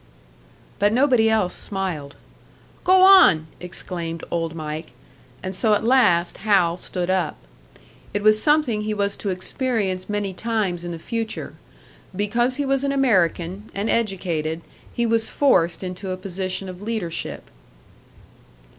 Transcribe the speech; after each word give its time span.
But 0.79 0.91
nobody 0.93 1.29
else 1.29 1.53
smiled. 1.53 2.15
"Go 2.83 3.03
on!" 3.03 3.45
exclaimed 3.59 4.23
old 4.31 4.55
Mike; 4.55 4.93
and 5.43 5.53
so 5.53 5.75
at 5.75 5.83
last 5.83 6.39
Hal 6.39 6.75
stood 6.77 7.11
up. 7.11 7.37
It 8.11 8.23
was 8.23 8.41
something 8.41 8.81
he 8.81 8.95
was 8.95 9.15
to 9.17 9.29
experience 9.29 10.09
many 10.09 10.33
times 10.33 10.83
in 10.83 10.91
the 10.91 10.97
future; 10.97 11.53
because 12.15 12.55
he 12.55 12.65
was 12.65 12.83
an 12.83 12.91
American, 12.91 13.69
and 13.75 13.91
educated, 13.91 14.61
he 14.91 15.05
was 15.05 15.29
forced 15.29 15.83
into 15.83 16.09
a 16.09 16.17
position 16.17 16.67
of 16.67 16.81
leadership. 16.81 17.51